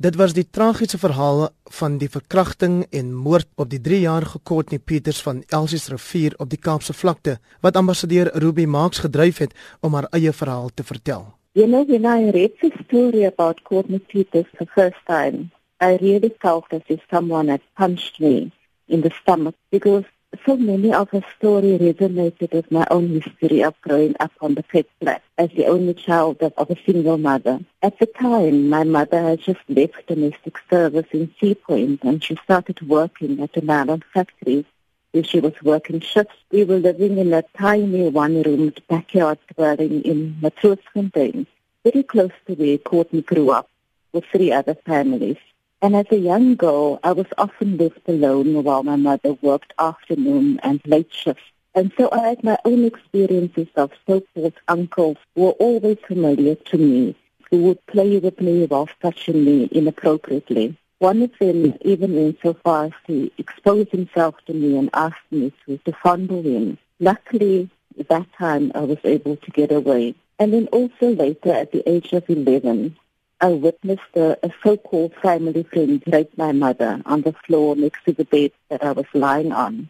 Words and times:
Dit 0.00 0.16
was 0.16 0.32
die 0.32 0.46
tragiese 0.48 0.96
verhaal 0.98 1.50
van 1.76 1.98
die 2.00 2.08
verkrachting 2.08 2.86
en 2.90 3.10
moord 3.12 3.48
op 3.60 3.68
die 3.68 3.80
3-jarige 3.84 4.38
Courtney 4.48 4.78
Peters 4.78 5.18
van 5.22 5.42
Elsies 5.52 5.90
Rivier 5.92 6.32
op 6.40 6.48
die 6.48 6.58
Kaapse 6.58 6.94
vlakte 6.96 7.34
wat 7.60 7.76
ambassadeur 7.76 8.30
Ruby 8.32 8.64
Marks 8.64 9.02
gedryf 9.04 9.42
het 9.44 9.52
om 9.84 9.98
haar 9.98 10.08
eie 10.16 10.32
verhaal 10.32 10.70
te 10.74 10.86
vertel. 10.88 11.26
You 11.52 11.68
know, 11.68 11.84
when 11.84 12.08
I 12.08 12.30
read 12.30 12.56
the 12.62 12.70
story 12.86 13.26
about 13.26 13.60
Courtney 13.68 13.98
Peters 13.98 14.48
the 14.56 14.66
first 14.72 15.04
time, 15.04 15.50
I 15.84 15.98
really 16.00 16.32
felt 16.38 16.72
as 16.72 16.86
if 16.86 17.04
someone 17.10 17.50
had 17.50 17.60
punched 17.76 18.20
me 18.20 18.50
in 18.86 19.04
the 19.04 19.12
stomach 19.20 19.54
because 19.68 20.08
so 20.50 20.56
many 20.56 20.92
of 20.92 21.08
her 21.10 21.22
story 21.36 21.78
resonated 21.78 22.52
with 22.52 22.68
my 22.72 22.84
own 22.90 23.08
history 23.20 23.62
of 23.62 23.80
growing 23.82 24.16
up 24.18 24.32
on 24.40 24.56
the 24.56 24.64
Cape 24.64 24.90
Flat 25.00 25.22
as 25.38 25.48
the 25.50 25.66
only 25.66 25.94
child 25.94 26.42
of, 26.42 26.68
a 26.68 26.76
single 26.84 27.18
mother. 27.18 27.60
At 27.82 28.00
the 28.00 28.06
time, 28.06 28.68
my 28.68 28.82
mother 28.82 29.22
had 29.22 29.38
just 29.38 29.60
left 29.68 30.08
domestic 30.08 30.56
service 30.68 31.06
in 31.12 31.32
Seapoint 31.40 32.02
and 32.02 32.24
she 32.24 32.34
started 32.42 32.82
working 32.88 33.40
at 33.40 33.56
a 33.56 33.64
nylon 33.64 34.02
factory 34.12 34.64
where 35.12 35.22
she 35.22 35.38
was 35.38 35.54
working 35.62 36.00
shifts. 36.00 36.34
We 36.50 36.64
were 36.64 36.80
living 36.80 37.18
in 37.18 37.32
a 37.32 37.44
tiny 37.56 38.08
one-roomed 38.08 38.80
backyard 38.88 39.38
dwelling 39.54 40.02
in 40.02 40.34
Matroosfontein, 40.42 41.46
very 41.84 42.02
close 42.02 42.32
to 42.48 42.54
where 42.54 42.78
Courtney 42.78 43.22
grew 43.22 43.52
up 43.52 43.68
with 44.12 44.24
three 44.24 44.50
other 44.50 44.74
families. 44.74 45.38
And 45.82 45.96
as 45.96 46.06
a 46.10 46.18
young 46.18 46.56
girl, 46.56 47.00
I 47.02 47.12
was 47.12 47.26
often 47.38 47.78
left 47.78 48.06
alone 48.06 48.62
while 48.62 48.82
my 48.82 48.96
mother 48.96 49.32
worked 49.40 49.72
afternoon 49.78 50.60
and 50.62 50.78
late 50.84 51.10
shifts. 51.10 51.42
And 51.74 51.90
so 51.96 52.10
I 52.12 52.28
had 52.28 52.44
my 52.44 52.58
own 52.66 52.84
experiences 52.84 53.68
of 53.76 53.92
so-called 54.06 54.52
uncles 54.68 55.16
who 55.34 55.44
were 55.44 55.52
always 55.52 55.96
familiar 56.06 56.56
to 56.56 56.76
me, 56.76 57.16
who 57.50 57.62
would 57.62 57.86
play 57.86 58.18
with 58.18 58.40
me 58.42 58.66
while 58.66 58.90
touching 59.00 59.42
me 59.42 59.70
inappropriately. 59.72 60.76
One 60.98 61.22
of 61.22 61.30
them 61.38 61.74
even 61.80 62.14
went 62.14 62.38
so 62.42 62.52
far 62.52 62.86
as 62.86 62.92
to 63.06 63.30
expose 63.38 63.88
himself 63.90 64.34
to 64.46 64.52
me 64.52 64.76
and 64.76 64.90
ask 64.92 65.16
me 65.30 65.50
to, 65.64 65.78
to 65.78 65.92
fondle 65.92 66.42
him. 66.42 66.76
Luckily, 66.98 67.70
at 67.98 68.08
that 68.08 68.30
time, 68.34 68.70
I 68.74 68.80
was 68.80 68.98
able 69.04 69.36
to 69.36 69.50
get 69.50 69.72
away. 69.72 70.14
And 70.38 70.52
then 70.52 70.66
also 70.72 71.14
later, 71.14 71.52
at 71.52 71.72
the 71.72 71.88
age 71.88 72.12
of 72.12 72.28
11, 72.28 72.96
I 73.42 73.48
witnessed 73.48 74.16
a, 74.16 74.36
a 74.42 74.50
so-called 74.62 75.14
family 75.22 75.62
friend 75.62 76.02
rape 76.06 76.36
my 76.36 76.52
mother 76.52 77.00
on 77.06 77.22
the 77.22 77.32
floor 77.46 77.74
next 77.76 78.04
to 78.04 78.12
the 78.12 78.24
bed 78.24 78.52
that 78.68 78.84
I 78.84 78.92
was 78.92 79.06
lying 79.14 79.52
on. 79.52 79.88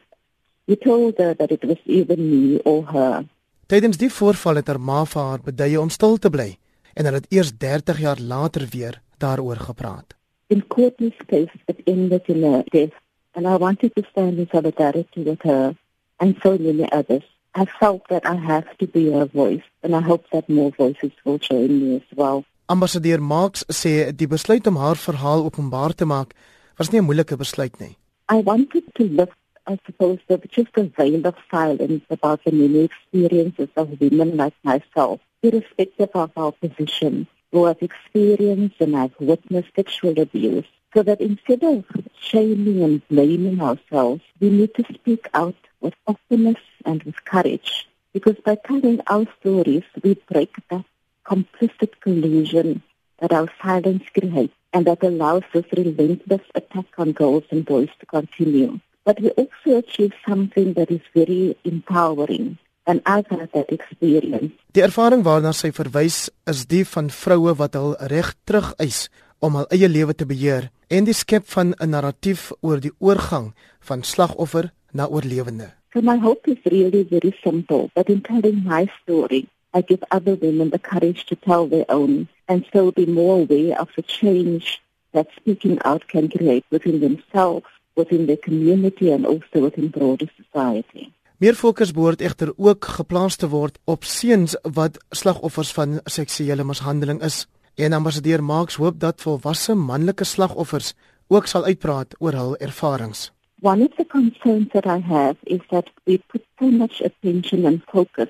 He 0.66 0.76
told 0.76 1.18
her 1.18 1.34
that 1.34 1.50
it 1.50 1.64
was 1.64 1.78
either 1.84 2.16
me 2.16 2.60
or 2.64 2.84
her. 2.94 3.24
Tydens 3.66 3.98
die 3.98 4.10
voorval 4.10 4.60
het 4.60 4.70
haar 4.70 4.80
ma 4.80 5.02
vir 5.04 5.22
haar 5.22 5.42
beduie 5.46 5.80
om 5.80 5.90
stil 5.90 6.16
te 6.18 6.30
bly 6.30 6.48
en 6.94 7.06
hulle 7.06 7.20
het 7.22 7.34
eers 7.34 7.50
30 7.64 8.00
jaar 8.06 8.22
later 8.32 8.66
weer 8.70 9.00
daaroor 9.18 9.58
gepraat. 9.66 10.14
In 10.46 10.66
Courtney's 10.66 11.18
case, 11.26 11.54
it 11.66 11.82
ended 11.86 12.26
in 12.26 12.44
a 12.44 12.62
death, 12.70 12.94
and 13.34 13.46
I 13.46 13.56
wanted 13.56 13.94
to 13.94 14.02
stand 14.10 14.38
in 14.38 14.48
solidarity 14.50 15.22
with 15.22 15.42
her 15.42 15.74
and 16.18 16.36
so 16.42 16.56
many 16.58 16.86
others. 16.90 17.26
I 17.54 17.64
felt 17.64 18.08
that 18.08 18.26
I 18.26 18.34
have 18.34 18.76
to 18.78 18.86
be 18.86 19.10
her 19.12 19.26
voice, 19.26 19.66
and 19.82 19.94
I 19.94 20.00
hope 20.00 20.24
that 20.32 20.48
more 20.48 20.70
voices 20.70 21.12
will 21.24 21.38
join 21.38 21.80
me 21.80 21.96
as 21.96 22.16
well. 22.16 22.44
Ambassadeur 22.70 23.18
Marx 23.18 23.64
sê 23.66 24.12
die 24.14 24.28
besluit 24.30 24.66
om 24.70 24.76
haar 24.78 24.98
verhaal 25.04 25.40
openbaar 25.42 25.90
te 25.98 26.06
maak 26.06 26.36
was 26.78 26.90
nie 26.90 27.00
'n 27.00 27.06
moeilike 27.06 27.36
besluit 27.36 27.74
nie. 27.80 27.96
I 28.28 28.38
wanted 28.50 28.84
to 28.94 29.04
lift, 29.18 29.38
I 29.66 29.74
suppose, 29.86 30.20
the 30.28 30.38
just 30.56 30.78
a 30.78 30.84
veil 30.98 31.27
of 31.27 31.34
silence 31.50 32.04
about 32.16 32.44
the 32.44 32.52
many 32.52 32.84
experiences 32.90 33.70
of 33.74 33.88
women 33.98 34.36
like 34.36 34.54
myself, 34.62 35.18
irrespective 35.42 36.12
of 36.14 36.30
our 36.36 36.52
position, 36.52 37.27
who 37.50 37.64
have 37.64 37.82
experienced 37.82 38.80
and 38.80 38.94
have 38.94 39.14
witnessed 39.18 39.74
sexual 39.74 40.14
abuse, 40.27 40.70
so 40.94 41.02
that 41.02 41.20
instead 41.20 41.64
of 41.64 41.84
shaming 42.20 42.84
and 42.86 43.02
blaming 43.08 43.60
ourselves, 43.60 44.22
we 44.40 44.48
need 44.48 44.72
to 44.74 44.84
speak 44.94 45.24
out 45.34 45.60
with 45.80 45.94
openness 46.06 46.62
and 46.84 47.02
with 47.02 47.18
courage. 47.24 47.88
Because 48.12 48.39
by 48.45 48.55
telling 48.55 49.00
our 49.08 49.27
stories, 49.40 49.86
we 50.05 50.14
break 50.30 50.52
that 50.70 50.84
complicit 51.30 51.92
collusion 52.05 52.83
that 53.20 53.33
our 53.33 53.48
silence 53.63 54.05
creates 54.17 54.55
and 54.73 54.86
that 54.86 55.02
allows 55.02 55.45
this 55.52 55.67
relentless 55.77 56.45
attack 56.55 56.86
on 56.98 57.13
girls 57.13 57.45
and 57.51 57.64
boys 57.64 57.91
to 58.01 58.07
continue. 58.07 58.80
But 59.05 59.20
we 59.20 59.30
also 59.30 59.79
achieve 59.79 60.13
something 60.27 60.74
that 60.74 60.90
is 60.90 61.05
very 61.14 61.57
empowering 61.64 62.58
and 62.86 63.02
I've 63.07 63.27
had 63.27 63.51
that 63.52 63.70
experience. 63.73 64.52
Die 64.74 64.83
ervaring 64.83 65.23
waarna 65.27 65.52
sy 65.55 65.70
verwys 65.74 66.29
is 66.51 66.64
die 66.70 66.85
van 66.89 67.11
vroue 67.14 67.55
wat 67.61 67.77
hul 67.79 67.95
reg 68.13 68.33
terugeis 68.48 69.08
om 69.45 69.58
hul 69.58 69.69
eie 69.74 69.89
lewe 69.89 70.14
te 70.17 70.27
beheer 70.29 70.70
en 70.90 71.07
die 71.08 71.17
skep 71.17 71.46
van 71.55 71.74
'n 71.79 71.90
narratief 71.95 72.51
oor 72.61 72.80
die 72.80 72.95
oorgang 72.98 73.52
van 73.89 74.02
slagoffer 74.02 74.73
na 74.92 75.07
oorlewende. 75.07 75.70
So 75.92 76.01
my 76.02 76.19
hope 76.19 76.46
is 76.51 76.63
really 76.70 77.02
very 77.02 77.35
simple, 77.42 77.90
but 77.95 78.08
in 78.08 78.20
telling 78.23 78.63
my 78.64 78.86
story, 79.02 79.48
I 79.73 79.81
give 79.83 80.03
other 80.11 80.35
women 80.35 80.70
the 80.70 80.79
courage 80.79 81.27
to 81.27 81.36
tell 81.36 81.69
their 81.69 81.89
own 81.89 82.29
and 82.48 82.67
so 82.73 82.91
be 82.91 83.07
more 83.07 83.36
aware 83.42 83.81
of 83.81 83.89
the 83.97 84.03
change 84.03 84.83
that 85.13 85.29
speaking 85.36 85.79
out 85.85 86.08
can 86.08 86.29
create 86.29 86.64
within 86.70 87.01
themselves, 87.01 87.67
within 87.95 88.27
their 88.27 88.42
community 88.48 89.11
and 89.11 89.27
also 89.27 89.61
within 89.67 89.89
broader 89.89 90.29
society. 90.36 91.13
Meer 91.41 91.57
fokus 91.57 91.92
behoort 91.97 92.20
egter 92.20 92.51
ook 92.57 92.85
geplaas 92.85 93.39
te 93.41 93.48
word 93.48 93.79
op 93.89 94.05
seuns 94.05 94.57
wat 94.77 94.98
slagoffers 95.08 95.70
van 95.73 96.01
seksuele 96.05 96.64
mishandeling 96.69 97.23
is. 97.25 97.47
En 97.75 97.92
ambassadeur 97.97 98.42
Marx 98.45 98.77
hoop 98.77 98.98
dat 99.01 99.23
volwasse 99.25 99.75
manlike 99.75 100.25
slagoffers 100.25 100.92
ook 101.29 101.47
sal 101.47 101.64
uitpraat 101.64 102.14
oor 102.19 102.37
hul 102.37 102.57
ervarings. 102.57 103.31
One 103.63 103.85
of 103.85 103.97
the 103.97 104.05
concerns 104.05 104.69
that 104.73 104.85
I 104.87 104.98
have 104.98 105.37
is 105.42 105.61
that 105.70 105.89
we 106.05 106.20
put 106.27 106.45
so 106.58 106.70
much 106.70 107.01
attention 107.01 107.67
and 107.67 107.83
focus 107.92 108.29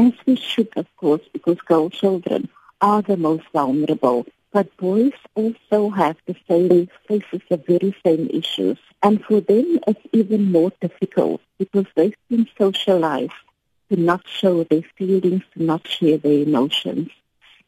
as 0.00 0.12
we 0.26 0.36
should, 0.36 0.70
of 0.76 0.86
course, 0.96 1.20
because 1.32 1.60
girl 1.60 1.90
children 1.90 2.48
are 2.80 3.02
the 3.02 3.16
most 3.16 3.44
vulnerable. 3.52 4.26
But 4.52 4.74
boys 4.78 5.12
also 5.34 5.90
have 5.90 6.16
the 6.26 6.36
same 6.48 6.88
faces 7.06 7.42
the 7.50 7.58
very 7.58 7.94
same 8.04 8.28
issues. 8.32 8.78
And 9.02 9.22
for 9.24 9.40
them, 9.40 9.78
it's 9.86 10.06
even 10.12 10.50
more 10.50 10.72
difficult 10.80 11.40
because 11.58 11.86
they've 11.94 12.16
been 12.28 12.48
socialized 12.58 13.40
to 13.90 13.96
not 14.00 14.26
show 14.26 14.64
their 14.64 14.86
feelings, 14.96 15.42
to 15.54 15.62
not 15.62 15.86
share 15.86 16.18
their 16.18 16.42
emotions. 16.42 17.10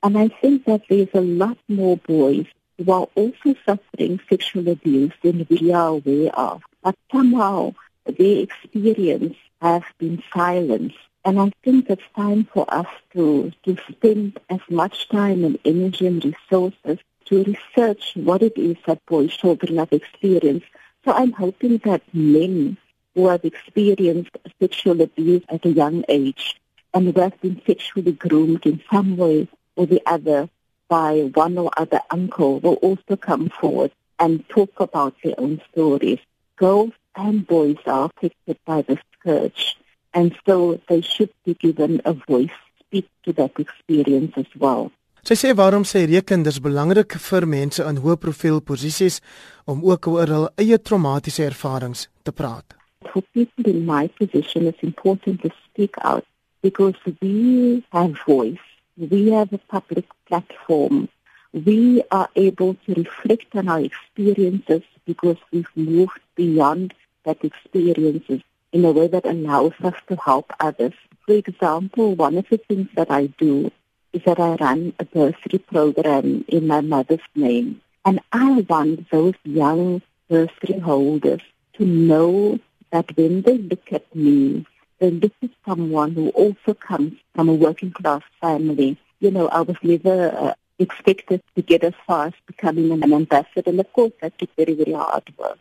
And 0.03 0.19
I 0.19 0.29
think 0.29 0.65
that 0.65 0.83
there's 0.89 1.15
a 1.15 1.21
lot 1.21 1.59
more 1.69 1.97
boys 1.99 2.47
who 2.79 2.91
are 2.91 3.09
also 3.15 3.55
suffering 3.67 4.21
sexual 4.29 4.69
abuse 4.69 5.13
than 5.23 5.47
we 5.49 5.73
are 5.73 5.89
aware 5.89 6.33
of. 6.35 6.63
But 6.83 6.97
somehow 7.13 7.75
their 8.07 8.43
experience 8.43 9.37
has 9.61 9.83
been 9.99 10.23
silenced 10.35 10.97
And 11.25 11.39
I 11.39 11.53
think 11.63 11.89
it's 11.89 12.03
time 12.17 12.49
for 12.53 12.65
us 12.73 12.89
to, 13.13 13.53
to 13.65 13.77
spend 13.89 14.41
as 14.51 14.61
much 14.69 15.09
time 15.09 15.45
and 15.45 15.59
energy 15.65 16.07
and 16.07 16.25
resources 16.25 16.99
to 17.27 17.45
research 17.45 18.13
what 18.17 18.43
it 18.43 18.59
is 18.59 18.77
that 18.87 19.05
boys, 19.07 19.37
children 19.37 19.77
have 19.79 19.93
experienced. 19.93 20.67
So 21.05 21.13
I'm 21.13 21.33
hoping 21.33 21.79
that 21.85 22.03
men 22.13 22.77
who 23.15 23.29
have 23.29 23.45
experienced 23.45 24.37
sexual 24.61 25.01
abuse 25.01 25.43
at 25.49 25.65
a 25.65 25.71
young 25.71 26.05
age 26.09 26.61
and 26.93 27.15
who 27.15 27.21
have 27.21 27.41
been 27.41 27.61
sexually 27.67 28.13
groomed 28.13 28.67
in 28.67 28.83
some 28.91 29.17
way 29.17 29.49
or 29.77 29.87
the 29.87 30.03
other 30.07 30.49
by 30.89 31.31
one 31.35 31.57
or 31.57 31.71
other 31.77 32.01
uncle 32.11 32.61
will 32.61 32.75
also 32.75 33.17
come 33.17 33.49
forward 33.49 33.93
and 34.19 34.47
talk 34.49 34.79
about 34.79 35.15
their 35.23 35.35
own 35.39 35.61
stories. 35.71 36.19
Girls 36.57 36.93
and 37.17 37.47
boys 37.47 37.79
are 37.87 38.11
affected 38.15 38.59
by 38.67 38.83
the 38.83 38.99
scourge. 39.19 39.77
And 40.15 40.35
so 40.47 40.81
they 40.89 41.01
should 41.01 41.33
be 41.45 41.55
given 41.55 42.01
a 42.05 42.13
voice 42.13 42.59
speak 42.93 43.09
to 43.25 43.33
that 43.33 43.53
experience 43.59 44.33
as 44.37 44.51
well. 44.59 44.91
Sy 45.23 45.37
sê 45.39 45.53
waarom 45.55 45.85
sy 45.87 46.03
reken 46.11 46.43
dis 46.43 46.59
belangrik 46.59 47.15
vir 47.25 47.45
mense 47.47 47.85
in 47.87 48.01
hoë 48.03 48.19
profiel 48.25 48.59
posisies 48.69 49.21
om 49.71 49.85
ook 49.87 50.09
oor 50.11 50.33
hul 50.35 50.47
eie 50.59 50.79
traumatiese 50.79 51.47
ervarings 51.47 52.09
te 52.27 52.35
praat. 52.35 52.75
For 53.13 53.23
people 53.37 53.71
in 53.71 53.87
my 53.87 54.09
position 54.19 54.67
it's 54.67 54.83
important 54.83 55.41
to 55.45 55.51
speak 55.63 55.95
out 56.03 56.27
because 56.67 56.99
we 57.23 57.85
have 57.95 58.19
voice, 58.27 58.67
we 58.99 59.31
have 59.31 59.53
a 59.53 59.63
public 59.71 60.07
platform. 60.27 61.09
We 61.53 62.03
are 62.11 62.29
able 62.35 62.75
to 62.87 62.95
reflect 62.95 63.55
on 63.55 63.69
our 63.69 63.83
experiences 63.91 64.83
because 65.07 65.39
we've 65.53 65.71
moved 65.77 66.21
beyond 66.35 66.95
that 67.25 67.45
experiences 67.45 68.43
in 68.73 68.85
a 68.85 68.91
way 68.91 69.07
that 69.07 69.27
allows 69.27 69.73
us 69.83 69.95
to 70.09 70.17
help 70.17 70.53
others. 70.61 70.95
For 71.27 71.35
example, 71.35 72.15
one 72.15 72.37
of 72.39 72.49
the 72.49 72.59
things 72.59 72.89
that 72.95 73.11
I 73.11 73.27
do 73.27 73.71
is 74.13 74.23
that 74.25 74.41
I 74.41 74.55
run 74.55 74.93
a 74.99 75.05
bursary 75.05 75.59
program 75.59 76.45
in 76.49 76.67
my 76.67 76.81
mother's 76.81 77.21
name. 77.35 77.81
And 78.05 78.21
I 78.33 78.63
want 78.69 79.11
those 79.11 79.35
young 79.45 80.03
bursary 80.29 80.79
holders 80.81 81.43
to 81.75 81.85
know 81.85 82.59
that 82.91 83.17
when 83.17 83.43
they 83.43 83.59
look 83.59 83.93
at 83.93 84.15
me, 84.15 84.67
they 84.99 85.11
look 85.11 85.33
at 85.43 85.51
someone 85.67 86.13
who 86.13 86.31
also 86.31 86.75
comes 86.75 87.15
from 87.35 87.49
a 87.49 87.55
working 87.55 87.93
class 87.93 88.23
family. 88.41 88.99
You 89.21 89.31
know, 89.31 89.49
I 89.49 89.61
was 89.63 89.77
never 89.83 90.35
uh, 90.37 90.55
expected 90.79 91.43
to 91.55 91.63
get 91.63 91.85
as 91.85 91.95
far 92.07 92.27
as 92.27 92.35
becoming 92.47 92.91
an 92.93 93.13
ambassador. 93.13 93.71
And 93.71 93.81
of 93.81 93.93
course, 93.93 94.13
that 94.21 94.39
took 94.39 94.55
very, 94.57 94.75
very 94.75 94.93
hard 94.93 95.33
work. 95.39 95.59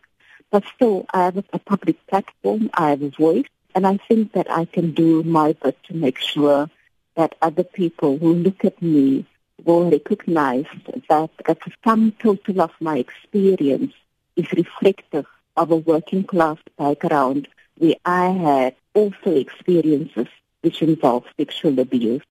But 0.51 0.65
still, 0.75 1.05
I 1.13 1.23
have 1.23 1.37
a 1.37 1.59
public 1.59 2.05
platform, 2.07 2.69
I 2.73 2.89
have 2.89 3.01
a 3.01 3.09
voice, 3.09 3.45
and 3.73 3.87
I 3.87 3.97
think 4.07 4.33
that 4.33 4.51
I 4.51 4.65
can 4.65 4.91
do 4.91 5.23
my 5.23 5.53
bit 5.53 5.77
to 5.85 5.95
make 5.95 6.19
sure 6.19 6.69
that 7.15 7.35
other 7.41 7.63
people 7.63 8.17
who 8.17 8.33
look 8.33 8.65
at 8.65 8.81
me 8.81 9.25
will 9.63 9.89
recognize 9.89 10.65
that, 11.09 11.29
the 11.45 11.71
sum 11.83 12.11
total 12.19 12.61
of 12.61 12.71
my 12.79 12.97
experience 12.97 13.93
is 14.35 14.51
reflective 14.51 15.25
of 15.55 15.71
a 15.71 15.75
working 15.75 16.23
class 16.23 16.57
background 16.77 17.47
where 17.77 17.95
I 18.05 18.29
had 18.29 18.75
also 18.93 19.35
experiences 19.35 20.27
which 20.61 20.81
involve 20.81 21.25
sexual 21.37 21.79
abuse. 21.79 22.23